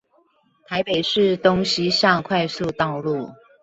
[0.65, 3.29] 台北市東西向快速道路